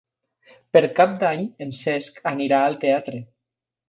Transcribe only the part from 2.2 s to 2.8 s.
anirà al